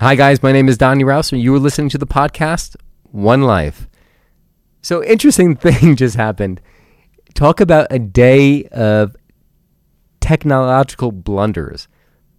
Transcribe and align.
Hi, 0.00 0.14
guys. 0.14 0.44
My 0.44 0.52
name 0.52 0.68
is 0.68 0.78
Donny 0.78 1.02
Raus, 1.02 1.32
and 1.32 1.42
you 1.42 1.50
were 1.50 1.58
listening 1.58 1.88
to 1.88 1.98
the 1.98 2.06
podcast 2.06 2.76
One 3.10 3.42
Life. 3.42 3.88
So, 4.80 5.02
interesting 5.02 5.56
thing 5.56 5.96
just 5.96 6.14
happened. 6.14 6.60
Talk 7.34 7.60
about 7.60 7.88
a 7.90 7.98
day 7.98 8.62
of 8.66 9.16
technological 10.20 11.10
blunders. 11.10 11.88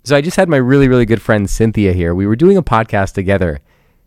So, 0.06 0.16
I 0.16 0.22
just 0.22 0.38
had 0.38 0.48
my 0.48 0.56
really, 0.56 0.88
really 0.88 1.06
good 1.06 1.22
friend 1.22 1.50
Cynthia 1.50 1.92
here. 1.92 2.16
We 2.16 2.26
were 2.26 2.38
doing 2.38 2.56
a 2.56 2.64
podcast 2.64 3.12
together, 3.14 3.60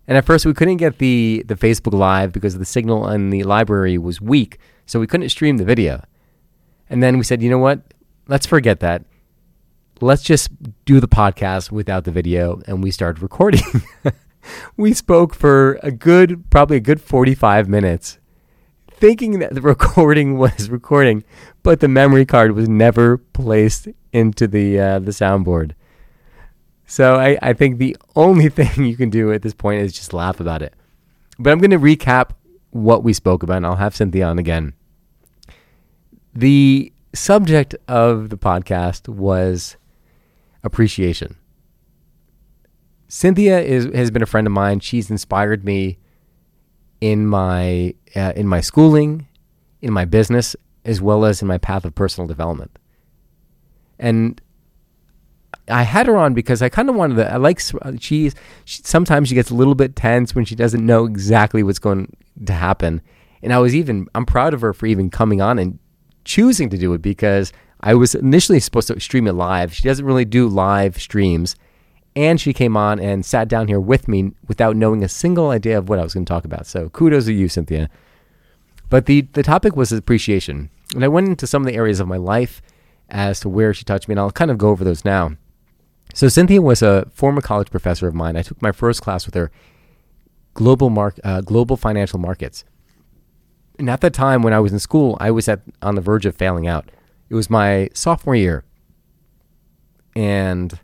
and 0.08 0.16
at 0.16 0.24
first 0.24 0.46
we 0.46 0.54
couldn't 0.54 0.78
get 0.78 0.96
the 0.96 1.44
the 1.46 1.54
Facebook 1.54 1.92
Live 1.92 2.32
because 2.32 2.56
the 2.56 2.64
signal 2.64 3.06
in 3.10 3.28
the 3.28 3.42
library 3.42 3.98
was 3.98 4.18
weak, 4.18 4.60
so 4.86 4.98
we 4.98 5.06
couldn't 5.06 5.28
stream 5.28 5.58
the 5.58 5.66
video. 5.66 6.02
And 6.88 7.02
then 7.02 7.18
we 7.18 7.22
said, 7.22 7.42
you 7.42 7.50
know 7.50 7.58
what? 7.58 7.82
Let's 8.28 8.46
forget 8.46 8.80
that 8.80 9.04
let's 10.02 10.22
just 10.22 10.50
do 10.84 11.00
the 11.00 11.08
podcast 11.08 11.70
without 11.70 12.04
the 12.04 12.10
video. 12.10 12.60
And 12.66 12.82
we 12.82 12.90
started 12.90 13.22
recording. 13.22 13.62
we 14.76 14.92
spoke 14.92 15.34
for 15.34 15.78
a 15.82 15.90
good, 15.90 16.50
probably 16.50 16.78
a 16.78 16.80
good 16.80 17.00
45 17.00 17.68
minutes, 17.68 18.18
thinking 18.90 19.38
that 19.38 19.54
the 19.54 19.60
recording 19.62 20.38
was 20.38 20.68
recording, 20.68 21.24
but 21.62 21.80
the 21.80 21.88
memory 21.88 22.26
card 22.26 22.52
was 22.52 22.68
never 22.68 23.18
placed 23.18 23.88
into 24.12 24.46
the, 24.46 24.78
uh, 24.78 24.98
the 24.98 25.12
soundboard. 25.12 25.72
So 26.86 27.14
I, 27.14 27.38
I 27.40 27.52
think 27.52 27.78
the 27.78 27.96
only 28.16 28.48
thing 28.50 28.84
you 28.84 28.96
can 28.96 29.08
do 29.08 29.32
at 29.32 29.42
this 29.42 29.54
point 29.54 29.82
is 29.82 29.92
just 29.92 30.12
laugh 30.12 30.40
about 30.40 30.62
it. 30.62 30.74
But 31.38 31.52
I'm 31.52 31.58
going 31.58 31.70
to 31.70 31.78
recap 31.78 32.30
what 32.70 33.02
we 33.02 33.12
spoke 33.12 33.42
about, 33.42 33.58
and 33.58 33.66
I'll 33.66 33.76
have 33.76 33.96
Cynthia 33.96 34.26
on 34.26 34.38
again. 34.38 34.74
The 36.34 36.92
subject 37.14 37.74
of 37.88 38.30
the 38.30 38.38
podcast 38.38 39.08
was 39.08 39.76
appreciation. 40.62 41.36
Cynthia 43.08 43.60
is 43.60 43.86
has 43.94 44.10
been 44.10 44.22
a 44.22 44.26
friend 44.26 44.46
of 44.46 44.52
mine. 44.52 44.80
She's 44.80 45.10
inspired 45.10 45.64
me 45.64 45.98
in 47.00 47.26
my 47.26 47.94
uh, 48.16 48.32
in 48.34 48.46
my 48.46 48.60
schooling, 48.60 49.26
in 49.80 49.92
my 49.92 50.04
business, 50.04 50.56
as 50.84 51.02
well 51.02 51.24
as 51.24 51.42
in 51.42 51.48
my 51.48 51.58
path 51.58 51.84
of 51.84 51.94
personal 51.94 52.26
development. 52.26 52.78
And 53.98 54.40
I 55.68 55.82
had 55.82 56.06
her 56.06 56.16
on 56.16 56.34
because 56.34 56.62
I 56.62 56.68
kind 56.68 56.88
of 56.88 56.94
wanted 56.94 57.16
to. 57.16 57.32
I 57.32 57.36
like 57.36 57.60
she's 58.00 58.34
she, 58.64 58.82
sometimes 58.82 59.28
she 59.28 59.34
gets 59.34 59.50
a 59.50 59.54
little 59.54 59.74
bit 59.74 59.94
tense 59.94 60.34
when 60.34 60.44
she 60.44 60.54
doesn't 60.54 60.84
know 60.84 61.04
exactly 61.04 61.62
what's 61.62 61.78
going 61.78 62.16
to 62.46 62.52
happen. 62.52 63.02
And 63.42 63.52
I 63.52 63.58
was 63.58 63.74
even 63.74 64.06
I'm 64.14 64.24
proud 64.24 64.54
of 64.54 64.60
her 64.60 64.72
for 64.72 64.86
even 64.86 65.10
coming 65.10 65.40
on 65.40 65.58
and 65.58 65.78
choosing 66.24 66.68
to 66.70 66.78
do 66.78 66.92
it 66.94 67.02
because 67.02 67.52
I 67.80 67.94
was 67.94 68.14
initially 68.14 68.60
supposed 68.60 68.88
to 68.88 69.00
stream 69.00 69.26
it 69.26 69.32
live. 69.32 69.74
She 69.74 69.82
doesn't 69.82 70.04
really 70.04 70.24
do 70.24 70.48
live 70.48 71.00
streams. 71.00 71.56
And 72.14 72.40
she 72.40 72.52
came 72.52 72.76
on 72.76 73.00
and 73.00 73.24
sat 73.24 73.48
down 73.48 73.68
here 73.68 73.80
with 73.80 74.06
me 74.06 74.32
without 74.46 74.76
knowing 74.76 75.02
a 75.02 75.08
single 75.08 75.50
idea 75.50 75.78
of 75.78 75.88
what 75.88 75.98
I 75.98 76.02
was 76.02 76.12
going 76.14 76.26
to 76.26 76.30
talk 76.30 76.44
about. 76.44 76.66
So 76.66 76.90
kudos 76.90 77.24
to 77.24 77.32
you, 77.32 77.48
Cynthia. 77.48 77.88
But 78.90 79.06
the, 79.06 79.22
the 79.32 79.42
topic 79.42 79.76
was 79.76 79.90
appreciation. 79.92 80.68
And 80.94 81.04
I 81.04 81.08
went 81.08 81.28
into 81.28 81.46
some 81.46 81.62
of 81.62 81.66
the 81.66 81.74
areas 81.74 82.00
of 82.00 82.08
my 82.08 82.18
life 82.18 82.60
as 83.08 83.40
to 83.40 83.48
where 83.48 83.72
she 83.72 83.84
touched 83.84 84.08
me, 84.08 84.12
and 84.12 84.20
I'll 84.20 84.30
kind 84.30 84.50
of 84.50 84.58
go 84.58 84.68
over 84.68 84.84
those 84.84 85.04
now. 85.04 85.36
So 86.14 86.28
Cynthia 86.28 86.60
was 86.60 86.82
a 86.82 87.06
former 87.12 87.40
college 87.40 87.70
professor 87.70 88.06
of 88.06 88.14
mine. 88.14 88.36
I 88.36 88.42
took 88.42 88.60
my 88.60 88.72
first 88.72 89.00
class 89.00 89.24
with 89.24 89.34
her, 89.34 89.50
global 90.52 90.90
mark, 90.90 91.18
uh, 91.24 91.40
global 91.40 91.78
financial 91.78 92.18
markets. 92.18 92.64
And 93.78 93.88
at 93.90 94.00
that 94.02 94.12
time, 94.12 94.42
when 94.42 94.52
I 94.52 94.60
was 94.60 94.72
in 94.72 94.78
school, 94.78 95.16
I 95.20 95.30
was 95.30 95.48
at 95.48 95.60
on 95.80 95.94
the 95.94 96.00
verge 96.00 96.26
of 96.26 96.36
failing 96.36 96.66
out. 96.66 96.90
It 97.28 97.34
was 97.34 97.48
my 97.48 97.88
sophomore 97.94 98.36
year. 98.36 98.64
And 100.14 100.78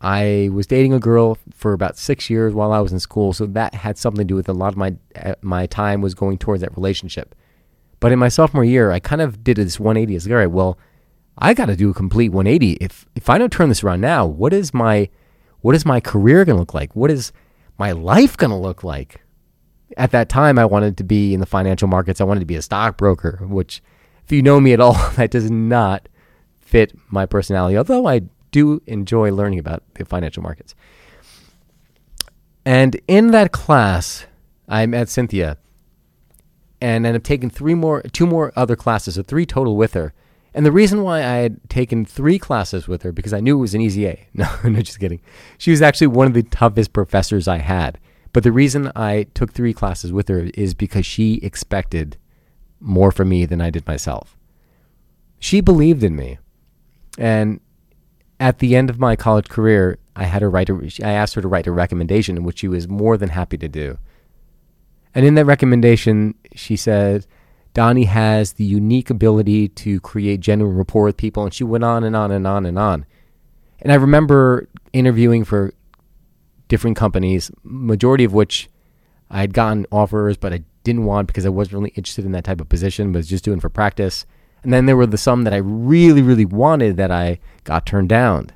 I 0.00 0.48
was 0.52 0.66
dating 0.66 0.94
a 0.94 0.98
girl 0.98 1.36
for 1.52 1.74
about 1.74 1.98
six 1.98 2.30
years 2.30 2.54
while 2.54 2.72
I 2.72 2.80
was 2.80 2.92
in 2.92 3.00
school, 3.00 3.34
so 3.34 3.44
that 3.46 3.74
had 3.74 3.98
something 3.98 4.26
to 4.26 4.28
do 4.28 4.34
with 4.34 4.48
a 4.48 4.54
lot 4.54 4.72
of 4.72 4.78
my 4.78 4.94
uh, 5.14 5.34
my 5.42 5.66
time 5.66 6.00
was 6.00 6.14
going 6.14 6.38
towards 6.38 6.62
that 6.62 6.74
relationship. 6.74 7.34
But 8.00 8.12
in 8.12 8.18
my 8.18 8.28
sophomore 8.28 8.64
year, 8.64 8.92
I 8.92 8.98
kind 8.98 9.20
of 9.20 9.44
did 9.44 9.58
this 9.58 9.78
180. 9.78 10.16
It's 10.16 10.24
like, 10.24 10.32
all 10.32 10.38
right, 10.38 10.46
well, 10.46 10.78
I 11.36 11.52
got 11.52 11.66
to 11.66 11.76
do 11.76 11.90
a 11.90 11.94
complete 11.94 12.30
180. 12.30 12.72
If 12.82 13.06
if 13.14 13.28
I 13.28 13.36
don't 13.36 13.52
turn 13.52 13.68
this 13.68 13.84
around 13.84 14.00
now, 14.00 14.24
what 14.26 14.54
is 14.54 14.72
my 14.72 15.10
what 15.60 15.74
is 15.74 15.84
my 15.84 16.00
career 16.00 16.46
going 16.46 16.56
to 16.56 16.60
look 16.60 16.72
like? 16.72 16.96
What 16.96 17.10
is 17.10 17.32
my 17.76 17.92
life 17.92 18.38
going 18.38 18.50
to 18.50 18.56
look 18.56 18.82
like? 18.82 19.20
At 19.96 20.12
that 20.12 20.28
time, 20.28 20.58
I 20.58 20.64
wanted 20.64 20.96
to 20.98 21.04
be 21.04 21.34
in 21.34 21.40
the 21.40 21.46
financial 21.46 21.88
markets. 21.88 22.20
I 22.20 22.24
wanted 22.24 22.40
to 22.40 22.46
be 22.46 22.56
a 22.56 22.62
stockbroker, 22.62 23.40
which 23.42 23.82
if 24.24 24.32
you 24.32 24.42
know 24.42 24.60
me 24.60 24.72
at 24.72 24.80
all, 24.86 24.94
that 25.16 25.30
does 25.30 25.50
not 25.50 26.08
fit 26.60 26.92
my 27.08 27.26
personality, 27.26 27.76
although 27.76 28.06
I 28.06 28.22
do 28.52 28.82
enjoy 28.86 29.32
learning 29.32 29.58
about 29.58 29.82
the 29.94 30.04
financial 30.04 30.42
markets. 30.42 30.74
And 32.64 33.00
in 33.08 33.28
that 33.32 33.52
class, 33.52 34.26
I 34.68 34.86
met 34.86 35.08
Cynthia 35.08 35.56
and 36.80 37.06
ended 37.06 37.20
up 37.20 37.24
taking 37.24 37.50
three 37.50 37.74
more, 37.74 38.02
two 38.02 38.26
more 38.26 38.52
other 38.56 38.76
classes, 38.76 39.14
so 39.14 39.22
three 39.22 39.46
total 39.46 39.76
with 39.76 39.94
her. 39.94 40.12
And 40.52 40.66
the 40.66 40.72
reason 40.72 41.02
why 41.02 41.18
I 41.18 41.36
had 41.36 41.68
taken 41.68 42.04
three 42.04 42.38
classes 42.38 42.88
with 42.88 43.02
her 43.02 43.12
because 43.12 43.32
I 43.32 43.40
knew 43.40 43.58
it 43.58 43.60
was 43.60 43.74
an 43.74 43.80
easy 43.80 44.06
A. 44.06 44.26
No, 44.34 44.48
no, 44.64 44.80
just 44.80 44.98
kidding. 44.98 45.20
She 45.58 45.70
was 45.70 45.82
actually 45.82 46.08
one 46.08 46.26
of 46.26 46.34
the 46.34 46.42
toughest 46.42 46.92
professors 46.92 47.46
I 47.46 47.58
had. 47.58 47.98
But 48.32 48.44
the 48.44 48.52
reason 48.52 48.92
I 48.94 49.24
took 49.34 49.52
three 49.52 49.72
classes 49.72 50.12
with 50.12 50.28
her 50.28 50.50
is 50.54 50.74
because 50.74 51.04
she 51.04 51.34
expected 51.42 52.16
more 52.78 53.10
from 53.10 53.28
me 53.28 53.44
than 53.44 53.60
I 53.60 53.70
did 53.70 53.86
myself. 53.86 54.36
She 55.38 55.60
believed 55.60 56.04
in 56.04 56.14
me. 56.16 56.38
And 57.18 57.60
at 58.38 58.58
the 58.58 58.76
end 58.76 58.88
of 58.88 58.98
my 58.98 59.16
college 59.16 59.48
career, 59.48 59.98
I 60.14 60.24
had 60.24 60.42
her 60.42 60.50
write 60.50 60.70
a, 60.70 60.90
I 61.04 61.12
asked 61.12 61.34
her 61.34 61.42
to 61.42 61.48
write 61.48 61.66
a 61.66 61.72
recommendation, 61.72 62.42
which 62.42 62.60
she 62.60 62.68
was 62.68 62.88
more 62.88 63.16
than 63.16 63.30
happy 63.30 63.58
to 63.58 63.68
do. 63.68 63.98
And 65.14 65.26
in 65.26 65.34
that 65.34 65.44
recommendation, 65.44 66.34
she 66.54 66.76
said, 66.76 67.26
Donnie 67.74 68.04
has 68.04 68.54
the 68.54 68.64
unique 68.64 69.10
ability 69.10 69.68
to 69.68 70.00
create 70.00 70.40
genuine 70.40 70.76
rapport 70.76 71.04
with 71.04 71.16
people. 71.16 71.44
And 71.44 71.54
she 71.54 71.64
went 71.64 71.84
on 71.84 72.04
and 72.04 72.16
on 72.16 72.30
and 72.30 72.46
on 72.46 72.66
and 72.66 72.78
on. 72.78 73.06
And 73.80 73.92
I 73.92 73.96
remember 73.96 74.68
interviewing 74.92 75.44
for 75.44 75.72
different 76.70 76.96
companies, 76.96 77.50
majority 77.62 78.24
of 78.24 78.32
which 78.32 78.70
I 79.28 79.40
had 79.40 79.52
gotten 79.52 79.84
offers, 79.92 80.38
but 80.38 80.54
I 80.54 80.64
didn't 80.84 81.04
want 81.04 81.26
because 81.26 81.44
I 81.44 81.50
wasn't 81.50 81.74
really 81.74 81.90
interested 81.90 82.24
in 82.24 82.32
that 82.32 82.44
type 82.44 82.60
of 82.60 82.70
position, 82.70 83.12
but 83.12 83.18
was 83.18 83.28
just 83.28 83.44
doing 83.44 83.60
for 83.60 83.68
practice. 83.68 84.24
And 84.62 84.72
then 84.72 84.86
there 84.86 84.96
were 84.96 85.06
the 85.06 85.18
some 85.18 85.44
that 85.44 85.52
I 85.52 85.58
really, 85.58 86.22
really 86.22 86.46
wanted 86.46 86.96
that 86.96 87.10
I 87.10 87.38
got 87.64 87.84
turned 87.84 88.08
down. 88.08 88.50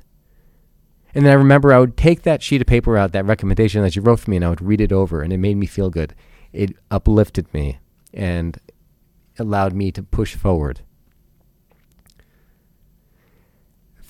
And 1.13 1.25
then 1.25 1.31
I 1.31 1.35
remember 1.35 1.71
I 1.71 1.79
would 1.79 1.95
take 1.95 2.23
that 2.23 2.41
sheet 2.41 2.61
of 2.61 2.67
paper 2.67 2.97
out, 2.97 3.11
that 3.11 3.25
recommendation 3.25 3.83
that 3.83 3.95
you 3.95 4.01
wrote 4.01 4.19
for 4.19 4.31
me, 4.31 4.37
and 4.37 4.45
I 4.45 4.49
would 4.49 4.61
read 4.61 4.81
it 4.81 4.91
over, 4.91 5.21
and 5.21 5.31
it 5.31 5.37
made 5.37 5.57
me 5.57 5.65
feel 5.65 5.89
good. 5.89 6.15
It 6.51 6.75
uplifted 6.89 7.53
me 7.53 7.79
and 8.13 8.57
allowed 9.37 9.73
me 9.73 9.91
to 9.91 10.03
push 10.03 10.35
forward. 10.35 10.81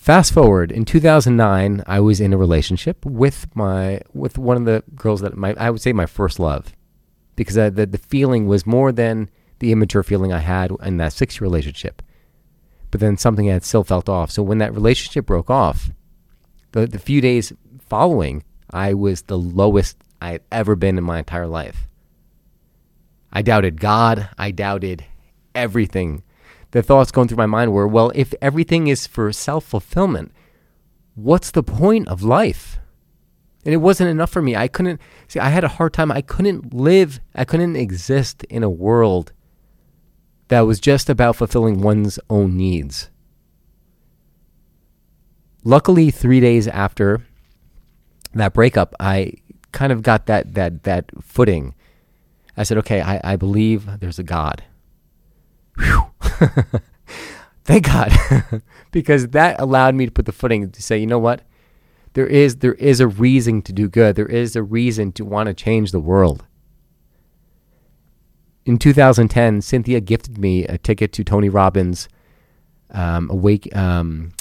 Fast 0.05 0.33
forward 0.33 0.71
in 0.71 0.85
2009, 0.85 1.83
I 1.87 1.99
was 1.99 2.21
in 2.21 2.31
a 2.31 2.37
relationship 2.37 3.03
with 3.07 3.47
my 3.55 4.01
with 4.13 4.37
one 4.37 4.55
of 4.55 4.65
the 4.65 4.83
girls 4.93 5.21
that 5.21 5.35
my 5.35 5.55
I 5.57 5.71
would 5.71 5.81
say 5.81 5.93
my 5.93 6.05
first 6.05 6.39
love 6.39 6.73
because 7.35 7.57
I, 7.57 7.71
the, 7.71 7.87
the 7.87 7.97
feeling 7.97 8.45
was 8.45 8.67
more 8.67 8.91
than 8.91 9.31
the 9.57 9.71
immature 9.71 10.03
feeling 10.03 10.31
I 10.31 10.41
had 10.41 10.71
in 10.83 10.97
that 10.97 11.13
six 11.13 11.37
year 11.37 11.45
relationship. 11.45 12.03
But 12.91 12.99
then 12.99 13.17
something 13.17 13.47
had 13.47 13.63
still 13.63 13.83
felt 13.83 14.07
off. 14.07 14.29
So 14.29 14.43
when 14.43 14.59
that 14.59 14.75
relationship 14.75 15.25
broke 15.25 15.49
off, 15.49 15.89
the, 16.73 16.85
the 16.85 16.99
few 16.99 17.19
days 17.19 17.51
following, 17.89 18.43
I 18.69 18.93
was 18.93 19.23
the 19.23 19.39
lowest 19.39 19.97
I 20.21 20.33
had 20.33 20.43
ever 20.51 20.75
been 20.75 20.99
in 20.99 21.03
my 21.03 21.17
entire 21.17 21.47
life. 21.47 21.87
I 23.33 23.41
doubted 23.41 23.81
God. 23.81 24.29
I 24.37 24.51
doubted 24.51 25.03
everything. 25.55 26.21
The 26.75 26.83
thoughts 26.83 27.09
going 27.09 27.29
through 27.29 27.37
my 27.37 27.45
mind 27.45 27.71
were, 27.71 27.87
well, 27.87 28.11
if 28.15 28.33
everything 28.41 28.87
is 28.87 29.07
for 29.07 29.31
self 29.31 29.63
fulfillment, 29.63 30.33
what's 31.13 31.49
the 31.49 31.63
point 31.63 32.09
of 32.09 32.21
life? 32.21 32.79
And 33.63 33.73
it 33.73 33.77
wasn't 33.77 34.09
enough 34.09 34.29
for 34.29 34.41
me. 34.41 34.57
I 34.57 34.67
couldn't 34.67 34.99
see, 35.29 35.39
I 35.39 35.51
had 35.51 35.63
a 35.63 35.69
hard 35.69 35.93
time. 35.93 36.11
I 36.11 36.19
couldn't 36.19 36.73
live, 36.73 37.21
I 37.33 37.45
couldn't 37.45 37.77
exist 37.77 38.43
in 38.49 38.61
a 38.61 38.69
world 38.69 39.31
that 40.49 40.67
was 40.67 40.81
just 40.81 41.09
about 41.09 41.37
fulfilling 41.37 41.79
one's 41.79 42.19
own 42.29 42.57
needs. 42.57 43.09
Luckily, 45.63 46.11
three 46.11 46.41
days 46.41 46.67
after 46.67 47.25
that 48.33 48.51
breakup, 48.51 48.93
I 48.99 49.35
kind 49.71 49.93
of 49.93 50.03
got 50.03 50.25
that 50.25 50.55
that 50.55 50.83
that 50.83 51.05
footing. 51.23 51.73
I 52.57 52.63
said, 52.63 52.77
okay, 52.79 52.99
I, 52.99 53.21
I 53.23 53.35
believe 53.37 54.01
there's 54.01 54.19
a 54.19 54.23
God. 54.23 54.65
Thank 57.63 57.85
God. 57.85 58.11
because 58.91 59.29
that 59.29 59.59
allowed 59.59 59.95
me 59.95 60.05
to 60.05 60.11
put 60.11 60.25
the 60.25 60.31
footing 60.31 60.69
to 60.69 60.81
say, 60.81 60.97
you 60.97 61.07
know 61.07 61.19
what? 61.19 61.41
there 62.15 62.25
is 62.25 62.57
there 62.57 62.73
is 62.73 62.99
a 62.99 63.07
reason 63.07 63.61
to 63.61 63.71
do 63.71 63.87
good. 63.87 64.15
There 64.15 64.25
is 64.25 64.55
a 64.55 64.63
reason 64.63 65.11
to 65.13 65.25
want 65.25 65.47
to 65.47 65.53
change 65.53 65.91
the 65.91 65.99
world. 65.99 66.45
In 68.65 68.79
2010, 68.79 69.61
Cynthia 69.61 69.99
gifted 69.99 70.39
me 70.39 70.65
a 70.65 70.79
ticket 70.79 71.13
to 71.13 71.23
Tony 71.23 71.49
Robbins' 71.49 72.09
um, 72.89 73.29
Awake, 73.29 73.73
um, 73.75 74.31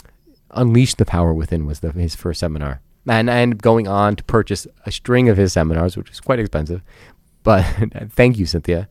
Unleash 0.53 0.95
the 0.95 1.05
Power 1.05 1.35
Within 1.35 1.67
was 1.67 1.81
the, 1.81 1.93
his 1.93 2.15
first 2.17 2.41
seminar. 2.41 2.81
And 3.07 3.31
I 3.31 3.41
ended 3.41 3.59
up 3.59 3.63
going 3.63 3.87
on 3.87 4.17
to 4.17 4.25
purchase 4.25 4.67
a 4.87 4.93
string 4.93 5.29
of 5.29 5.37
his 5.37 5.53
seminars, 5.53 5.95
which 5.95 6.09
was 6.09 6.21
quite 6.21 6.39
expensive. 6.39 6.81
But 7.43 7.65
thank 8.09 8.39
you, 8.39 8.47
Cynthia. 8.47 8.89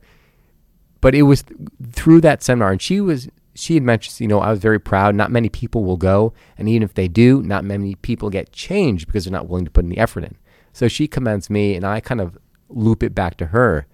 But 1.04 1.14
it 1.14 1.24
was 1.24 1.42
th- 1.42 1.60
through 1.92 2.22
that 2.22 2.42
seminar, 2.42 2.72
and 2.72 2.80
she 2.80 2.98
was 2.98 3.28
she 3.54 3.74
had 3.74 3.82
mentioned, 3.82 4.18
you 4.20 4.26
know, 4.26 4.40
I 4.40 4.48
was 4.48 4.58
very 4.58 4.80
proud. 4.80 5.14
Not 5.14 5.30
many 5.30 5.50
people 5.50 5.84
will 5.84 5.98
go, 5.98 6.32
and 6.56 6.66
even 6.66 6.82
if 6.82 6.94
they 6.94 7.08
do, 7.08 7.42
not 7.42 7.62
many 7.62 7.94
people 7.96 8.30
get 8.30 8.52
changed 8.52 9.06
because 9.06 9.26
they're 9.26 9.30
not 9.32 9.46
willing 9.46 9.66
to 9.66 9.70
put 9.70 9.84
any 9.84 9.98
effort 9.98 10.24
in. 10.24 10.38
So 10.72 10.88
she 10.88 11.06
commends 11.06 11.50
me, 11.50 11.74
and 11.74 11.84
I 11.84 12.00
kind 12.00 12.22
of 12.22 12.38
loop 12.70 13.02
it 13.02 13.14
back 13.14 13.36
to 13.36 13.46
her, 13.48 13.86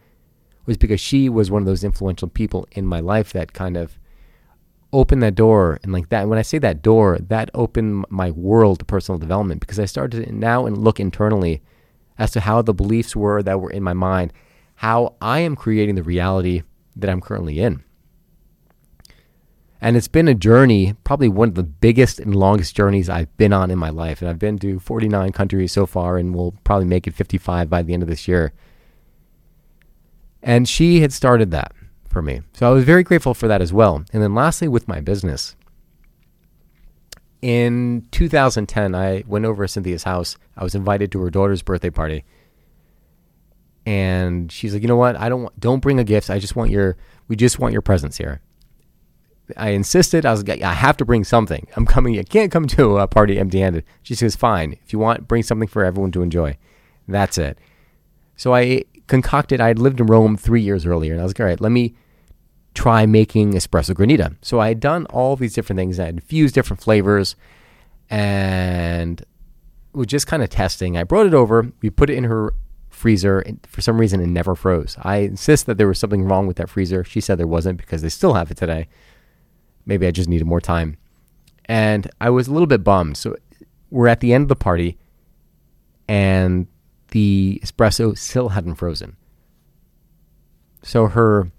was 0.67 0.77
because 0.77 1.01
she 1.01 1.29
was 1.29 1.51
one 1.51 1.63
of 1.63 1.67
those 1.67 1.83
influential 1.83 2.29
people 2.29 2.69
in 2.71 2.87
my 2.87 3.01
life 3.01 3.33
that 3.33 3.55
kind 3.55 3.77
of 3.77 3.99
opened 4.93 5.25
that 5.25 5.35
door, 5.35 5.81
and 5.83 5.93
like 5.93 6.11
that. 6.11 6.29
When 6.29 6.39
I 6.39 6.43
say 6.43 6.59
that 6.59 6.81
door, 6.81 7.19
that 7.19 7.51
opened 7.55 8.05
my 8.09 8.31
world 8.31 8.79
to 8.79 8.85
personal 8.85 9.19
development 9.19 9.63
because 9.63 9.81
I 9.81 9.87
started 9.87 10.27
to 10.27 10.33
now 10.33 10.65
and 10.65 10.79
look 10.79 11.01
internally 11.01 11.61
as 12.19 12.31
to 12.31 12.39
how 12.39 12.63
the 12.63 12.73
beliefs 12.73 13.17
were 13.17 13.43
that 13.43 13.61
were 13.61 13.73
in 13.73 13.83
my 13.83 13.95
mind, 13.95 14.33
how 14.77 15.17
I 15.21 15.41
am 15.41 15.57
creating 15.57 15.97
the 15.97 16.05
reality 16.05 16.63
that 16.97 17.11
I'm 17.11 17.21
currently 17.21 17.61
in. 17.61 17.83
And 19.81 19.97
it's 19.97 20.09
been 20.09 20.29
a 20.29 20.35
journey, 20.35 20.95
probably 21.05 21.29
one 21.29 21.49
of 21.49 21.55
the 21.55 21.63
biggest 21.63 22.21
and 22.21 22.35
longest 22.35 22.77
journeys 22.77 23.09
I've 23.09 23.35
been 23.39 23.53
on 23.53 23.71
in 23.71 23.79
my 23.79 23.89
life. 23.89 24.21
And 24.21 24.29
I've 24.29 24.39
been 24.39 24.59
to 24.59 24.79
49 24.79 25.33
countries 25.33 25.73
so 25.73 25.87
far, 25.87 26.19
and 26.19 26.35
we'll 26.35 26.55
probably 26.65 26.87
make 26.87 27.07
it 27.07 27.15
55 27.15 27.71
by 27.71 27.83
the 27.83 27.95
end 27.95 28.03
of 28.03 28.09
this 28.09 28.29
year. 28.29 28.53
And 30.43 30.69
she 30.69 31.01
had 31.01 31.13
started 31.13 31.51
that 31.53 31.73
for 32.09 32.21
me. 32.21 32.43
So 32.53 32.69
I 32.69 32.75
was 32.75 32.85
very 32.85 33.03
grateful 33.03 33.33
for 33.33 33.49
that 33.49 33.63
as 33.63 33.73
well. 33.73 34.05
And 34.13 34.23
then 34.23 34.35
lastly, 34.35 34.69
with 34.69 34.87
my 34.87 35.01
business. 35.01 35.57
In 37.41 38.07
2010, 38.11 38.95
I 38.95 39.25
went 39.27 39.47
over 39.47 39.65
to 39.65 39.69
Cynthia's 39.69 40.03
house. 40.03 40.37
I 40.59 40.63
was 40.63 40.75
invited 40.75 41.11
to 41.13 41.21
her 41.23 41.31
daughter's 41.31 41.63
birthday 41.63 41.89
party. 41.89 42.25
And 43.91 44.53
she's 44.53 44.73
like, 44.73 44.83
you 44.83 44.89
know 44.89 44.95
what? 45.05 45.17
I 45.17 45.29
don't 45.29 45.43
want, 45.43 45.59
don't 45.59 45.81
bring 45.81 45.99
a 45.99 46.05
gift. 46.05 46.31
I 46.31 46.39
just 46.39 46.55
want 46.55 46.71
your, 46.71 46.97
we 47.27 47.35
just 47.35 47.59
want 47.59 47.73
your 47.73 47.83
presence 47.83 48.17
here. 48.19 48.41
I 49.57 49.71
insisted. 49.71 50.25
I 50.25 50.31
was 50.31 50.47
like, 50.47 50.63
I 50.63 50.75
have 50.75 50.97
to 50.99 51.05
bring 51.05 51.25
something. 51.25 51.67
I'm 51.75 51.87
coming. 51.87 52.17
I 52.17 52.23
can't 52.23 52.53
come 52.53 52.69
to 52.69 52.99
a 52.99 53.09
party 53.09 53.37
empty-handed. 53.37 53.83
She 54.05 54.15
says, 54.15 54.37
fine. 54.37 54.77
If 54.85 54.93
you 54.93 55.01
want, 55.01 55.27
bring 55.27 55.43
something 55.43 55.67
for 55.67 55.85
everyone 55.85 56.13
to 56.13 56.23
enjoy. 56.23 56.57
That's 57.09 57.37
it. 57.37 57.59
So 58.37 58.55
I 58.55 58.85
concocted. 59.09 59.61
I 59.61 59.67
had 59.69 59.81
lived 59.81 59.99
in 59.99 60.07
Rome 60.07 60.37
three 60.37 60.63
years 60.63 60.87
earlier, 60.87 61.13
and 61.13 61.21
I 61.21 61.25
was 61.25 61.31
like, 61.31 61.41
all 61.41 61.47
right, 61.47 61.61
let 61.61 61.73
me 61.73 61.97
try 62.75 63.07
making 63.07 63.55
espresso 63.55 63.93
granita. 63.93 64.37
So 64.41 64.61
I 64.61 64.69
had 64.69 64.79
done 64.79 65.07
all 65.07 65.35
these 65.35 65.55
different 65.55 65.79
things. 65.79 65.99
I 65.99 66.07
had 66.07 66.15
infused 66.15 66.55
different 66.55 66.81
flavors, 66.81 67.35
and 68.09 69.25
was 69.93 70.07
just 70.07 70.29
kind 70.29 70.45
of 70.45 70.49
testing. 70.49 70.97
I 70.97 71.03
brought 71.03 71.27
it 71.27 71.35
over. 71.35 71.73
We 71.83 71.91
put 71.91 72.09
it 72.09 72.15
in 72.15 72.25
her 72.25 72.55
freezer. 73.01 73.45
For 73.67 73.81
some 73.81 73.99
reason, 73.99 74.21
it 74.21 74.27
never 74.27 74.55
froze. 74.55 74.97
I 75.03 75.17
insist 75.19 75.67
that 75.67 75.79
there 75.79 75.89
was 75.89 75.99
something 75.99 76.25
wrong 76.25 76.47
with 76.47 76.59
that 76.59 76.69
freezer. 76.69 77.03
She 77.03 77.21
said 77.21 77.39
there 77.39 77.47
wasn't 77.47 77.79
because 77.79 78.03
they 78.03 78.09
still 78.09 78.35
have 78.35 78.51
it 78.51 78.57
today. 78.57 78.89
Maybe 79.87 80.07
I 80.07 80.11
just 80.11 80.29
needed 80.29 80.47
more 80.47 80.61
time. 80.61 80.97
And 81.65 82.11
I 82.21 82.31
was 82.31 82.47
a 82.49 82.53
little 82.53 82.67
bit 82.67 82.85
bummed. 82.85 83.17
So 83.17 83.37
we're 83.91 84.09
at 84.09 84.21
the 84.21 84.33
end 84.33 84.43
of 84.43 84.49
the 84.49 84.57
party, 84.57 84.99
and 86.09 86.67
the 87.09 87.61
espresso 87.65 88.17
still 88.17 88.51
hadn't 88.51 88.77
frozen. 88.77 89.17
So 90.83 91.07
her 91.07 91.51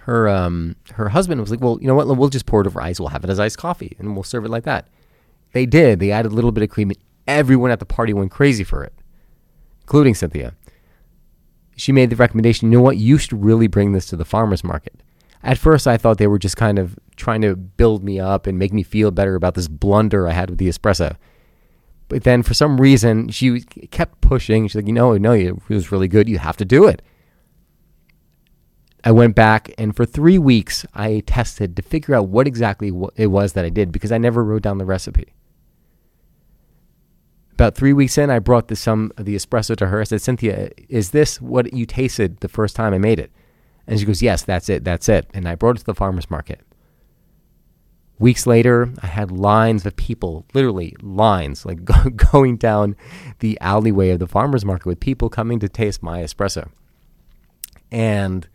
her 0.00 0.28
um 0.28 0.76
her 0.92 1.08
husband 1.10 1.40
was 1.40 1.50
like, 1.50 1.60
"Well, 1.60 1.78
you 1.80 1.86
know 1.86 1.94
what? 1.94 2.06
We'll 2.16 2.28
just 2.28 2.46
pour 2.46 2.60
it 2.60 2.66
over 2.66 2.80
ice. 2.80 3.00
We'll 3.00 3.08
have 3.10 3.24
it 3.24 3.30
as 3.30 3.40
iced 3.40 3.58
coffee, 3.58 3.96
and 3.98 4.14
we'll 4.14 4.22
serve 4.22 4.44
it 4.44 4.50
like 4.50 4.64
that." 4.64 4.88
They 5.52 5.66
did. 5.66 6.00
They 6.00 6.10
added 6.12 6.32
a 6.32 6.34
little 6.34 6.52
bit 6.52 6.62
of 6.62 6.70
cream, 6.70 6.90
and 6.90 6.98
everyone 7.26 7.70
at 7.70 7.80
the 7.80 7.86
party 7.86 8.12
went 8.12 8.30
crazy 8.30 8.64
for 8.64 8.84
it, 8.84 8.92
including 9.86 10.16
Cynthia. 10.16 10.52
She 11.76 11.92
made 11.92 12.10
the 12.10 12.16
recommendation. 12.16 12.72
You 12.72 12.78
know 12.78 12.82
what? 12.82 12.96
You 12.96 13.18
should 13.18 13.40
really 13.40 13.68
bring 13.68 13.92
this 13.92 14.06
to 14.06 14.16
the 14.16 14.24
farmers 14.24 14.64
market. 14.64 15.00
At 15.44 15.58
first, 15.58 15.86
I 15.86 15.96
thought 15.96 16.18
they 16.18 16.26
were 16.26 16.40
just 16.40 16.56
kind 16.56 16.76
of 16.76 16.98
trying 17.14 17.40
to 17.42 17.54
build 17.54 18.02
me 18.02 18.18
up 18.18 18.48
and 18.48 18.58
make 18.58 18.72
me 18.72 18.82
feel 18.82 19.12
better 19.12 19.36
about 19.36 19.54
this 19.54 19.68
blunder 19.68 20.26
I 20.26 20.32
had 20.32 20.50
with 20.50 20.58
the 20.58 20.68
espresso. 20.68 21.16
But 22.08 22.24
then, 22.24 22.42
for 22.42 22.52
some 22.52 22.80
reason, 22.80 23.28
she 23.28 23.60
kept 23.60 24.20
pushing. 24.20 24.66
She's 24.66 24.74
like, 24.74 24.88
"You 24.88 24.92
know, 24.92 25.16
no, 25.18 25.32
it 25.32 25.68
was 25.68 25.92
really 25.92 26.08
good. 26.08 26.28
You 26.28 26.38
have 26.38 26.56
to 26.56 26.64
do 26.64 26.88
it." 26.88 27.00
I 29.04 29.12
went 29.12 29.36
back 29.36 29.72
and 29.78 29.94
for 29.94 30.04
three 30.04 30.38
weeks 30.38 30.84
I 30.92 31.22
tested 31.28 31.76
to 31.76 31.82
figure 31.82 32.16
out 32.16 32.26
what 32.26 32.48
exactly 32.48 32.90
it 33.14 33.28
was 33.28 33.52
that 33.52 33.64
I 33.64 33.68
did 33.68 33.92
because 33.92 34.10
I 34.10 34.18
never 34.18 34.42
wrote 34.42 34.62
down 34.62 34.78
the 34.78 34.84
recipe. 34.84 35.35
About 37.56 37.74
three 37.74 37.94
weeks 37.94 38.18
in, 38.18 38.28
I 38.28 38.38
brought 38.38 38.68
the, 38.68 38.76
some 38.76 39.12
the 39.16 39.34
espresso 39.34 39.74
to 39.76 39.86
her. 39.86 40.02
I 40.02 40.04
said, 40.04 40.20
Cynthia, 40.20 40.72
is 40.90 41.12
this 41.12 41.40
what 41.40 41.72
you 41.72 41.86
tasted 41.86 42.40
the 42.40 42.50
first 42.50 42.76
time 42.76 42.92
I 42.92 42.98
made 42.98 43.18
it? 43.18 43.32
And 43.86 43.98
she 43.98 44.04
goes, 44.04 44.20
Yes, 44.20 44.42
that's 44.42 44.68
it, 44.68 44.84
that's 44.84 45.08
it. 45.08 45.30
And 45.32 45.48
I 45.48 45.54
brought 45.54 45.76
it 45.76 45.78
to 45.78 45.86
the 45.86 45.94
farmer's 45.94 46.30
market. 46.30 46.60
Weeks 48.18 48.46
later, 48.46 48.92
I 49.00 49.06
had 49.06 49.30
lines 49.30 49.86
of 49.86 49.96
people, 49.96 50.44
literally 50.52 50.94
lines, 51.00 51.64
like 51.64 51.82
going 52.32 52.58
down 52.58 52.94
the 53.38 53.58
alleyway 53.62 54.10
of 54.10 54.18
the 54.18 54.26
farmer's 54.26 54.64
market 54.66 54.84
with 54.84 55.00
people 55.00 55.30
coming 55.30 55.58
to 55.60 55.68
taste 55.68 56.02
my 56.02 56.20
espresso. 56.22 56.68
And 57.90 58.46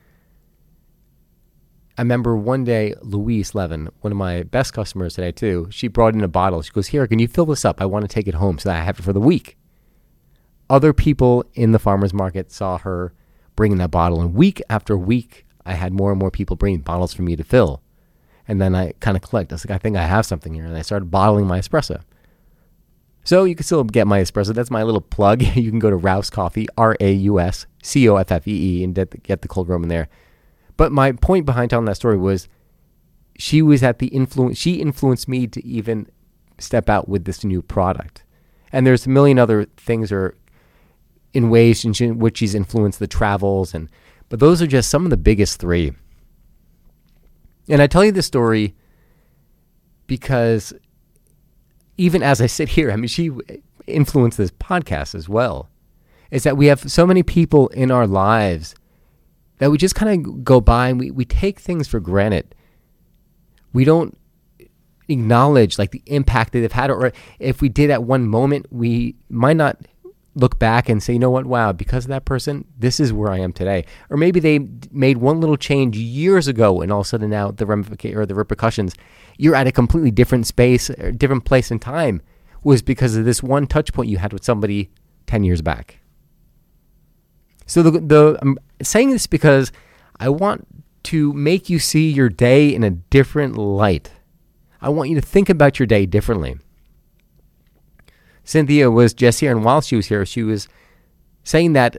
I 1.98 2.02
remember 2.02 2.36
one 2.36 2.64
day, 2.64 2.96
Louise 3.02 3.54
Levin, 3.54 3.90
one 4.00 4.12
of 4.12 4.18
my 4.18 4.44
best 4.44 4.74
customers 4.74 5.16
today 5.16 5.32
too, 5.32 5.68
she 5.72 5.88
brought 5.88 6.14
in 6.14 6.24
a 6.24 6.28
bottle. 6.28 6.62
She 6.62 6.72
goes, 6.72 6.88
Here, 6.88 7.06
can 7.08 7.20
you 7.20 7.28
fill 7.28 7.46
this 7.46 7.66
up? 7.66 7.82
I 7.82 7.86
want 7.86 8.04
to 8.04 8.14
take 8.14 8.28
it 8.28 8.36
home 8.36 8.60
so 8.60 8.70
that 8.70 8.80
I 8.80 8.84
have 8.84 9.00
it 9.00 9.04
for 9.04 9.14
the 9.14 9.20
week. 9.20 9.58
Other 10.70 10.94
people 10.94 11.44
in 11.54 11.74
the 11.74 11.80
farmer's 11.80 12.14
market 12.14 12.52
saw 12.52 12.78
her 12.78 13.14
bringing 13.56 13.78
that 13.80 13.92
bottle, 13.92 14.22
and 14.22 14.34
week 14.34 14.62
after 14.70 14.98
week, 14.98 15.46
I 15.66 15.74
had 15.74 15.94
more 15.94 16.12
and 16.12 16.20
more 16.20 16.32
people 16.32 16.56
bringing 16.56 16.82
bottles 16.82 17.14
for 17.14 17.22
me 17.22 17.36
to 17.36 17.44
fill. 17.44 17.82
And 18.48 18.60
then 18.60 18.74
I 18.74 18.94
kind 19.00 19.16
of 19.16 19.22
clicked. 19.22 19.52
I 19.52 19.56
was 19.56 19.66
like, 19.66 19.76
I 19.76 19.78
think 19.78 19.96
I 19.96 20.04
have 20.04 20.26
something 20.26 20.54
here. 20.54 20.66
And 20.66 20.76
I 20.76 20.82
started 20.82 21.12
bottling 21.12 21.46
my 21.46 21.60
espresso. 21.60 22.02
So 23.24 23.44
you 23.44 23.56
can 23.56 23.66
still 23.66 23.84
get 23.84 24.08
my 24.08 24.20
espresso. 24.20 24.54
That's 24.54 24.72
my 24.72 24.84
little 24.84 25.02
plug. 25.02 25.42
you 25.56 25.70
can 25.70 25.80
go 25.80 25.90
to 25.90 25.98
Raus 25.98 26.32
Coffee, 26.32 26.68
R 26.78 26.98
A 27.00 27.12
U 27.12 27.40
S 27.40 27.68
C 27.84 28.10
O 28.10 28.16
F 28.16 28.32
F 28.32 28.48
E 28.48 28.80
E, 28.80 28.84
and 28.84 28.96
get 28.96 29.42
the, 29.42 29.48
cold 29.48 29.70
Roman 29.70 29.90
there. 29.90 30.10
But 30.78 30.92
my 30.92 31.12
point 31.12 31.46
behind 31.46 31.70
telling 31.70 31.86
that 31.86 31.96
story 31.96 32.18
was 32.18 32.48
she 33.38 33.62
was 33.62 33.84
at 33.84 34.00
the 34.00 34.08
influence, 34.08 34.58
she 34.58 34.76
influenced 34.76 35.28
me 35.28 35.48
to 35.48 35.66
even 35.66 36.08
step 36.58 36.90
out 36.90 37.10
with 37.10 37.26
this 37.26 37.44
new 37.44 37.62
product. 37.62 38.24
And 38.72 38.86
there's 38.86 39.06
a 39.06 39.10
million 39.10 39.40
other 39.40 39.66
things 39.78 40.12
or 40.12 40.36
in 41.34 41.50
ways 41.50 41.84
in 41.84 42.20
which 42.20 42.38
she's 42.38 42.56
influenced 42.56 43.00
the 43.00 43.08
travels 43.08 43.74
and 43.74 43.90
but 44.30 44.40
those 44.40 44.62
are 44.62 44.68
just 44.68 44.90
some 44.90 45.04
of 45.04 45.10
the 45.10 45.18
biggest 45.18 45.60
three. 45.60 45.92
And 47.68 47.82
I 47.82 47.88
tell 47.88 48.06
you 48.06 48.14
this 48.14 48.26
story 48.26 48.76
because 50.08 50.74
even 51.98 52.24
as 52.24 52.40
I 52.40 52.46
sit 52.46 52.70
here, 52.70 52.92
I 52.92 52.96
mean, 52.96 53.10
she 53.10 53.30
influenced 53.88 54.38
this 54.38 54.52
podcast 54.52 55.16
as 55.16 55.28
well. 55.28 55.70
Is 56.32 56.44
that 56.44 56.56
we 56.56 56.68
have 56.68 56.90
so 56.90 57.06
many 57.06 57.24
people 57.24 57.68
in 57.70 57.92
our 57.92 58.08
lives 58.08 58.74
that 59.62 59.70
we 59.70 59.78
just 59.78 59.94
kind 59.94 60.26
of 60.26 60.44
go 60.44 60.60
by 60.60 60.90
and 60.90 61.00
we, 61.00 61.12
we 61.12 61.24
take 61.24 61.60
things 61.60 61.88
for 61.88 62.00
granted. 62.00 62.56
We 63.74 63.86
don't 63.86 64.18
acknowledge 65.08 65.78
like 65.78 65.92
the 65.92 66.02
impact 66.08 66.54
that 66.54 66.62
they've 66.62 66.72
had, 66.72 66.90
or 66.90 67.12
if 67.38 67.62
we 67.62 67.70
did 67.70 67.92
at 67.92 68.02
one 68.02 68.28
moment, 68.28 68.66
we 68.72 69.18
might 69.30 69.58
not 69.58 69.78
look 70.34 70.58
back 70.58 70.90
and 70.90 71.04
say, 71.04 71.14
you 71.14 71.20
know 71.20 71.30
what, 71.30 71.46
wow, 71.46 71.72
because 71.72 72.06
of 72.06 72.10
that 72.10 72.26
person, 72.26 72.66
this 72.80 73.00
is 73.00 73.14
where 73.14 73.32
I 73.32 73.38
am 73.38 73.54
today. 73.54 73.86
Or 74.10 74.18
maybe 74.18 74.40
they 74.40 74.68
made 74.92 75.18
one 75.18 75.40
little 75.40 75.58
change 75.58 75.96
years 75.96 76.48
ago, 76.48 76.82
and 76.82 76.92
all 76.92 77.02
of 77.02 77.06
a 77.06 77.10
sudden 77.10 77.30
now 77.30 77.52
the 77.52 77.68
ramification 77.68 78.18
or 78.18 78.26
the 78.26 78.34
repercussions, 78.34 78.96
you're 79.38 79.56
at 79.56 79.68
a 79.68 79.72
completely 79.72 80.10
different 80.10 80.48
space, 80.48 80.90
or 80.90 81.12
different 81.12 81.46
place 81.46 81.70
in 81.70 81.78
time, 81.78 82.24
was 82.64 82.82
because 82.82 83.16
of 83.16 83.26
this 83.26 83.44
one 83.44 83.68
touch 83.68 83.94
point 83.94 84.10
you 84.10 84.18
had 84.18 84.34
with 84.34 84.44
somebody 84.44 84.90
ten 85.28 85.44
years 85.44 85.62
back. 85.62 86.00
So 87.72 87.82
the 87.82 87.92
the 88.02 88.38
I'm 88.42 88.58
saying 88.82 89.12
this 89.12 89.28
because 89.28 89.72
I 90.20 90.28
want 90.28 90.68
to 91.04 91.32
make 91.32 91.70
you 91.70 91.80
see 91.80 92.12
your 92.12 92.28
day 92.28 92.76
in 92.76 92.84
a 92.84 92.90
different 92.90 93.56
light. 93.56 94.12
I 94.82 94.90
want 94.90 95.10
you 95.10 95.16
to 95.16 95.26
think 95.26 95.48
about 95.48 95.80
your 95.80 95.86
day 95.86 96.06
differently. 96.06 96.58
Cynthia 98.44 98.92
was 98.92 99.14
just 99.14 99.40
here, 99.40 99.52
and 99.52 99.64
while 99.64 99.80
she 99.80 99.96
was 99.96 100.08
here, 100.08 100.26
she 100.26 100.44
was 100.44 100.68
saying 101.46 101.72
that 101.72 101.96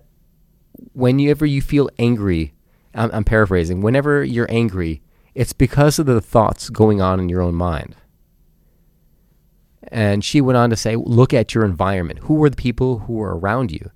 whenever 0.92 1.46
you 1.46 1.62
feel 1.62 1.88
angry, 1.98 2.52
I'm, 2.94 3.10
I'm 3.10 3.24
paraphrasing, 3.24 3.80
whenever 3.80 4.22
you're 4.22 4.50
angry, 4.50 5.00
it's 5.34 5.54
because 5.54 5.98
of 5.98 6.04
the 6.04 6.20
thoughts 6.20 6.68
going 6.68 7.00
on 7.00 7.18
in 7.18 7.30
your 7.30 7.40
own 7.40 7.54
mind. 7.54 7.96
And 9.88 10.22
she 10.22 10.42
went 10.42 10.58
on 10.58 10.68
to 10.68 10.76
say, 10.76 10.96
look 10.96 11.32
at 11.32 11.54
your 11.54 11.64
environment. 11.64 12.18
Who 12.24 12.44
are 12.44 12.50
the 12.50 12.56
people 12.56 12.98
who 12.98 13.22
are 13.22 13.38
around 13.38 13.72
you? 13.72 13.90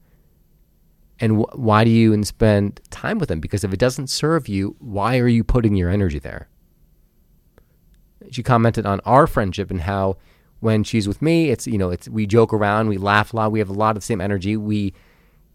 And 1.19 1.39
wh- 1.39 1.59
why 1.59 1.85
do 1.85 1.91
you 1.91 2.23
spend 2.25 2.81
time 2.91 3.19
with 3.19 3.29
them? 3.29 3.41
Because 3.41 3.65
if 3.65 3.73
it 3.73 3.79
doesn't 3.79 4.09
serve 4.09 4.49
you, 4.49 4.77
why 4.79 5.19
are 5.19 5.29
you 5.29 5.45
putting 5.45 5.75
your 5.75 5.91
energy 5.91 6.19
there? 6.19 6.49
She 8.31 8.43
commented 8.43 8.87
on 8.87 9.01
our 9.01 9.27
friendship 9.27 9.71
and 9.71 9.83
how 9.83 10.17
when 10.61 10.85
she's 10.85 11.07
with 11.07 11.23
me, 11.23 11.51
it's 11.51 11.67
you 11.67 11.79
know, 11.79 11.91
it's 11.91 12.09
we 12.09 12.27
joke 12.27 12.53
around, 12.53 12.89
we 12.89 12.99
laugh 12.99 13.33
a 13.33 13.37
lot, 13.37 13.53
we 13.53 13.59
have 13.59 13.69
a 13.69 13.75
lot 13.75 13.91
of 13.91 14.03
the 14.03 14.07
same 14.07 14.21
energy. 14.21 14.57
We 14.57 14.95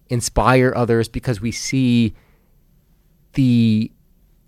inspire 0.09 0.73
others 0.75 1.07
because 1.07 1.41
we 1.41 1.51
see 1.51 2.13
the 3.33 3.91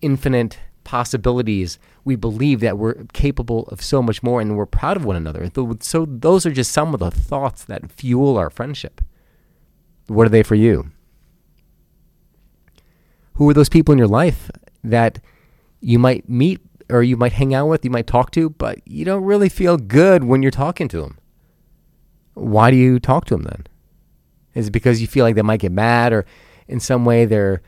infinite 0.02 0.60
possibilities. 0.84 1.80
We 2.04 2.16
believe 2.16 2.60
that 2.60 2.78
we're 2.78 3.06
capable 3.14 3.64
of 3.70 3.82
so 3.82 4.02
much 4.02 4.22
more 4.22 4.42
and 4.42 4.58
we're 4.58 4.66
proud 4.66 4.98
of 4.98 5.06
one 5.06 5.16
another. 5.16 5.50
So 5.80 6.06
those 6.06 6.46
are 6.46 6.52
just 6.52 6.72
some 6.72 6.94
of 6.94 7.00
the 7.00 7.12
thoughts 7.12 7.64
that 7.66 7.92
fuel 7.92 8.38
our 8.38 8.50
friendship. 8.50 9.02
What 10.08 10.28
are 10.28 10.30
they 10.30 10.44
for 10.44 10.56
you? 10.56 10.92
Who 13.36 13.50
are 13.50 13.54
those 13.54 13.70
people 13.70 13.92
in 13.92 13.98
your 13.98 14.08
life 14.08 14.52
that 14.84 15.20
you 15.80 16.00
might 16.00 16.30
meet 16.30 16.62
or 16.90 17.04
you 17.04 17.18
might 17.18 17.34
hang 17.34 17.54
out 17.54 17.68
with, 17.68 17.84
you 17.84 17.92
might 17.92 18.08
talk 18.08 18.32
to, 18.32 18.50
but 18.50 18.80
you 18.86 19.06
don't 19.06 19.24
really 19.24 19.50
feel 19.50 19.78
good 19.78 20.24
when 20.24 20.42
you're 20.42 20.52
talking 20.52 20.88
to 20.90 21.02
them? 21.02 21.18
Why 22.34 22.72
do 22.72 22.78
you 22.78 23.00
talk 23.00 23.26
to 23.26 23.36
them 23.36 23.44
then? 23.44 23.68
Is 24.54 24.68
it 24.68 24.72
because 24.72 25.02
you 25.02 25.08
feel 25.08 25.26
like 25.26 25.36
they 25.36 25.42
might 25.42 25.60
get 25.60 25.72
mad 25.72 26.14
or 26.14 26.26
in 26.68 26.80
some 26.80 27.06
way 27.06 27.26
they're 27.26 27.62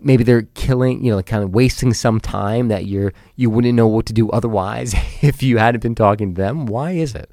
maybe 0.00 0.22
they're 0.22 0.42
killing, 0.54 1.04
you 1.04 1.10
know, 1.10 1.20
kind 1.22 1.42
of 1.42 1.52
wasting 1.52 1.92
some 1.92 2.20
time 2.20 2.68
that 2.68 2.86
you're 2.86 3.12
you 3.36 3.50
wouldn't 3.50 3.74
know 3.74 3.88
what 3.88 4.06
to 4.06 4.12
do 4.12 4.30
otherwise 4.30 4.94
if 5.22 5.42
you 5.42 5.58
hadn't 5.58 5.82
been 5.82 5.94
talking 5.94 6.34
to 6.34 6.40
them? 6.40 6.66
Why 6.66 6.92
is 6.92 7.14
it? 7.14 7.30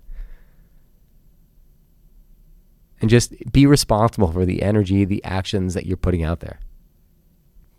And 3.01 3.09
just 3.09 3.33
be 3.51 3.67
responsible 3.67 4.31
for 4.31 4.45
the 4.45 4.63
energy, 4.63 5.05
the 5.05 5.23
actions 5.23 5.73
that 5.73 5.85
you're 5.85 5.97
putting 5.97 6.23
out 6.23 6.39
there. 6.39 6.59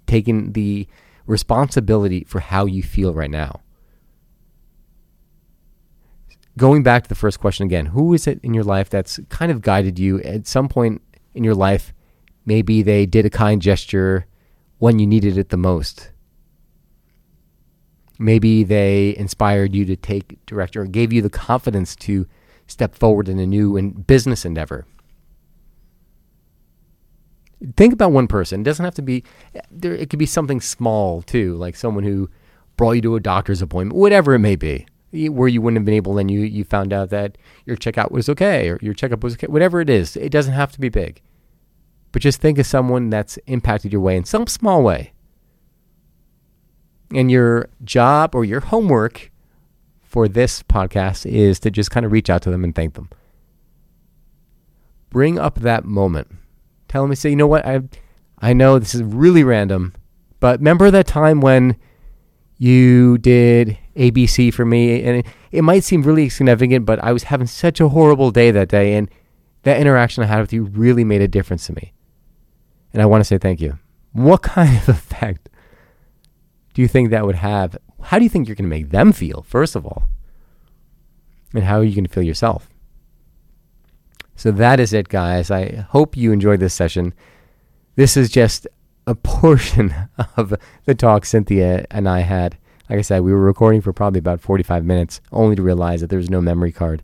Taking 0.06 0.52
the 0.52 0.86
responsibility 1.26 2.24
for 2.24 2.40
how 2.40 2.66
you 2.66 2.82
feel 2.82 3.12
right 3.12 3.30
now. 3.30 3.60
Going 6.56 6.82
back 6.82 7.02
to 7.02 7.08
the 7.08 7.14
first 7.14 7.38
question 7.38 7.66
again, 7.66 7.86
who 7.86 8.14
is 8.14 8.26
it 8.26 8.40
in 8.42 8.54
your 8.54 8.64
life 8.64 8.88
that's 8.88 9.20
kind 9.28 9.52
of 9.52 9.60
guided 9.60 9.98
you 9.98 10.22
at 10.22 10.46
some 10.46 10.68
point 10.68 11.02
in 11.34 11.44
your 11.44 11.54
life? 11.54 11.92
Maybe 12.46 12.82
they 12.82 13.04
did 13.04 13.26
a 13.26 13.30
kind 13.30 13.60
gesture 13.60 14.26
when 14.78 14.98
you 14.98 15.06
needed 15.06 15.36
it 15.36 15.50
the 15.50 15.56
most. 15.56 16.12
Maybe 18.18 18.64
they 18.64 19.14
inspired 19.16 19.74
you 19.74 19.84
to 19.84 19.96
take 19.96 20.44
direction 20.46 20.80
or 20.80 20.86
gave 20.86 21.12
you 21.12 21.20
the 21.20 21.28
confidence 21.28 21.94
to 21.96 22.26
step 22.66 22.94
forward 22.94 23.28
in 23.28 23.38
a 23.38 23.46
new 23.46 23.92
business 23.92 24.44
endeavor. 24.44 24.86
Think 27.76 27.92
about 27.92 28.12
one 28.12 28.26
person. 28.26 28.60
It 28.60 28.64
doesn't 28.64 28.84
have 28.84 28.94
to 28.96 29.02
be 29.02 29.24
there 29.70 29.94
it 29.94 30.10
could 30.10 30.18
be 30.18 30.26
something 30.26 30.60
small 30.60 31.22
too, 31.22 31.54
like 31.56 31.76
someone 31.76 32.04
who 32.04 32.28
brought 32.76 32.92
you 32.92 33.02
to 33.02 33.16
a 33.16 33.20
doctor's 33.20 33.62
appointment, 33.62 33.98
whatever 33.98 34.34
it 34.34 34.40
may 34.40 34.56
be. 34.56 34.86
Where 35.12 35.48
you 35.48 35.62
wouldn't 35.62 35.78
have 35.78 35.86
been 35.86 35.94
able, 35.94 36.14
then 36.14 36.28
you 36.28 36.40
you 36.40 36.64
found 36.64 36.92
out 36.92 37.10
that 37.10 37.38
your 37.64 37.76
checkout 37.76 38.10
was 38.10 38.28
okay 38.28 38.68
or 38.68 38.78
your 38.82 38.92
checkup 38.92 39.24
was 39.24 39.34
okay. 39.34 39.46
Whatever 39.46 39.80
it 39.80 39.88
is, 39.88 40.16
it 40.16 40.30
doesn't 40.30 40.52
have 40.52 40.72
to 40.72 40.80
be 40.80 40.90
big. 40.90 41.22
But 42.12 42.22
just 42.22 42.40
think 42.40 42.58
of 42.58 42.66
someone 42.66 43.08
that's 43.08 43.38
impacted 43.46 43.92
your 43.92 44.00
way 44.00 44.16
in 44.16 44.24
some 44.24 44.46
small 44.46 44.82
way. 44.82 45.12
And 47.14 47.30
your 47.30 47.68
job 47.84 48.34
or 48.34 48.44
your 48.44 48.60
homework 48.60 49.30
for 50.02 50.28
this 50.28 50.62
podcast 50.62 51.24
is 51.30 51.60
to 51.60 51.70
just 51.70 51.90
kind 51.90 52.04
of 52.04 52.12
reach 52.12 52.28
out 52.28 52.42
to 52.42 52.50
them 52.50 52.64
and 52.64 52.74
thank 52.74 52.94
them. 52.94 53.08
Bring 55.10 55.38
up 55.38 55.60
that 55.60 55.84
moment. 55.84 56.28
Tell 56.88 57.02
him, 57.02 57.10
them, 57.10 57.16
say, 57.16 57.30
you 57.30 57.36
know 57.36 57.46
what, 57.46 57.66
I, 57.66 57.82
I 58.38 58.52
know 58.52 58.78
this 58.78 58.94
is 58.94 59.02
really 59.02 59.44
random, 59.44 59.94
but 60.40 60.60
remember 60.60 60.90
that 60.90 61.06
time 61.06 61.40
when 61.40 61.76
you 62.58 63.18
did 63.18 63.78
ABC 63.96 64.52
for 64.52 64.64
me? 64.64 65.02
And 65.02 65.18
it, 65.18 65.26
it 65.52 65.62
might 65.62 65.84
seem 65.84 66.02
really 66.02 66.28
significant, 66.28 66.86
but 66.86 67.02
I 67.02 67.12
was 67.12 67.24
having 67.24 67.46
such 67.46 67.80
a 67.80 67.88
horrible 67.88 68.30
day 68.30 68.50
that 68.50 68.68
day. 68.68 68.94
And 68.94 69.10
that 69.62 69.80
interaction 69.80 70.22
I 70.22 70.26
had 70.26 70.40
with 70.40 70.52
you 70.52 70.64
really 70.64 71.04
made 71.04 71.22
a 71.22 71.28
difference 71.28 71.66
to 71.66 71.74
me. 71.74 71.92
And 72.92 73.02
I 73.02 73.06
want 73.06 73.20
to 73.20 73.24
say 73.24 73.38
thank 73.38 73.60
you. 73.60 73.78
What 74.12 74.42
kind 74.42 74.76
of 74.76 74.88
effect 74.88 75.48
do 76.74 76.82
you 76.82 76.88
think 76.88 77.10
that 77.10 77.26
would 77.26 77.36
have? 77.36 77.76
How 78.00 78.18
do 78.18 78.24
you 78.24 78.30
think 78.30 78.46
you're 78.46 78.54
going 78.54 78.70
to 78.70 78.76
make 78.76 78.90
them 78.90 79.12
feel, 79.12 79.42
first 79.42 79.74
of 79.74 79.84
all? 79.84 80.04
And 81.52 81.64
how 81.64 81.78
are 81.78 81.84
you 81.84 81.94
going 81.94 82.06
to 82.06 82.12
feel 82.12 82.22
yourself? 82.22 82.68
So 84.36 84.52
that 84.52 84.78
is 84.78 84.92
it, 84.92 85.08
guys. 85.08 85.50
I 85.50 85.86
hope 85.88 86.16
you 86.16 86.30
enjoyed 86.30 86.60
this 86.60 86.74
session. 86.74 87.14
This 87.96 88.16
is 88.16 88.30
just 88.30 88.66
a 89.06 89.14
portion 89.14 89.94
of 90.36 90.54
the 90.84 90.94
talk 90.94 91.24
Cynthia 91.24 91.86
and 91.90 92.08
I 92.08 92.20
had. 92.20 92.58
Like 92.88 92.98
I 93.00 93.02
said, 93.02 93.22
we 93.22 93.32
were 93.32 93.40
recording 93.40 93.80
for 93.80 93.92
probably 93.92 94.20
about 94.20 94.40
45 94.40 94.84
minutes, 94.84 95.20
only 95.32 95.56
to 95.56 95.62
realize 95.62 96.02
that 96.02 96.10
there 96.10 96.18
was 96.18 96.30
no 96.30 96.40
memory 96.40 96.70
card. 96.70 97.02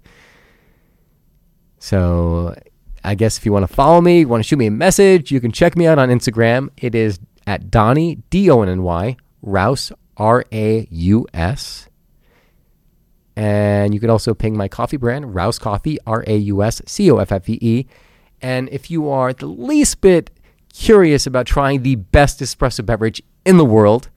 So 1.79 2.55
I 3.03 3.17
guess 3.17 3.39
if 3.39 3.45
you 3.45 3.53
want 3.53 3.67
to 3.67 3.75
follow 3.75 4.01
me, 4.01 4.21
you 4.21 4.29
want 4.29 4.45
to 4.45 4.49
shoot 4.49 4.59
me 4.59 4.67
a 4.67 4.71
message, 4.71 5.33
you 5.33 5.41
can 5.41 5.51
check 5.51 5.77
me 5.77 5.87
out 5.87 5.99
on 5.99 6.09
Instagram. 6.11 6.69
It 6.77 6.95
is 6.95 7.19
at 7.47 7.71
Donny, 7.71 8.17
D 8.31 8.49
O 8.51 8.63
N 8.63 8.69
N 8.69 8.83
Y, 8.85 9.17
Raus, 9.45 9.91
R 10.17 10.45
A 10.53 10.87
U 10.91 11.27
S. 11.35 11.89
And 13.37 13.95
you 13.95 14.01
can 14.01 14.11
also 14.11 14.35
ping 14.35 14.57
my 14.57 14.69
coffee 14.69 14.97
brand, 14.97 15.27
Raus 15.35 15.59
Coffee, 15.59 15.99
R 16.07 16.23
A 16.27 16.37
U 16.37 16.63
S 16.63 16.83
C 16.87 17.11
O 17.11 17.17
F 17.19 17.33
F 17.33 17.49
E 17.49 17.59
E. 17.61 17.87
And 18.41 18.69
if 18.71 18.91
you 18.91 19.09
are 19.09 19.33
the 19.33 19.47
least 19.47 20.01
bit 20.01 20.31
curious 20.73 21.27
about 21.27 21.47
trying 21.47 21.83
the 21.83 21.95
best 21.97 22.41
espresso 22.41 22.85
beverage 22.85 23.23
in 23.45 23.57
the 23.57 23.65
world, 23.65 24.11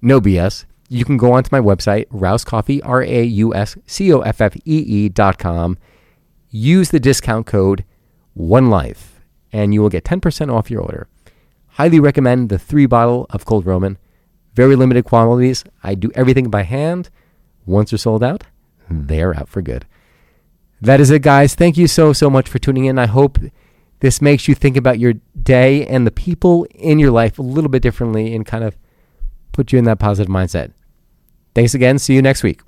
no 0.00 0.20
BS, 0.20 0.64
you 0.88 1.04
can 1.04 1.16
go 1.16 1.32
onto 1.32 1.48
my 1.50 1.60
website, 1.60 2.06
Raus 2.08 2.44
Coffee, 2.44 2.82
R 2.82 3.02
A 3.02 3.22
U 3.22 3.54
S 3.54 3.76
C 3.86 4.12
O 4.12 4.20
F 4.20 4.40
F 4.40 4.56
E 4.56 4.60
E 4.64 5.08
dot 5.08 5.38
com. 5.38 5.78
Use 6.50 6.90
the 6.90 7.00
discount 7.00 7.46
code 7.46 7.84
one 8.34 8.68
life, 8.68 9.20
and 9.52 9.72
you 9.72 9.80
will 9.80 9.88
get 9.88 10.04
10% 10.04 10.52
off 10.52 10.70
your 10.70 10.82
order. 10.82 11.08
Highly 11.68 11.98
recommend 12.00 12.50
the 12.50 12.58
three 12.58 12.84
bottle 12.84 13.26
of 13.30 13.46
Cold 13.46 13.64
Roman. 13.64 13.96
Very 14.54 14.76
limited 14.76 15.06
quantities. 15.06 15.64
I 15.82 15.94
do 15.94 16.10
everything 16.14 16.50
by 16.50 16.64
hand. 16.64 17.08
Once 17.66 17.90
they're 17.90 17.98
sold 17.98 18.22
out, 18.22 18.44
hmm. 18.88 19.06
they're 19.06 19.36
out 19.36 19.48
for 19.48 19.62
good. 19.62 19.86
That 20.80 21.00
is 21.00 21.10
it, 21.10 21.22
guys. 21.22 21.54
Thank 21.54 21.76
you 21.76 21.86
so, 21.86 22.12
so 22.12 22.28
much 22.28 22.48
for 22.48 22.58
tuning 22.58 22.86
in. 22.86 22.98
I 22.98 23.06
hope 23.06 23.38
this 24.00 24.20
makes 24.20 24.48
you 24.48 24.54
think 24.54 24.76
about 24.76 24.98
your 24.98 25.14
day 25.40 25.86
and 25.86 26.04
the 26.04 26.10
people 26.10 26.66
in 26.74 26.98
your 26.98 27.12
life 27.12 27.38
a 27.38 27.42
little 27.42 27.70
bit 27.70 27.82
differently 27.82 28.34
and 28.34 28.44
kind 28.44 28.64
of 28.64 28.76
put 29.52 29.72
you 29.72 29.78
in 29.78 29.84
that 29.84 30.00
positive 30.00 30.30
mindset. 30.30 30.72
Thanks 31.54 31.74
again. 31.74 32.00
See 32.00 32.14
you 32.14 32.22
next 32.22 32.42
week. 32.42 32.62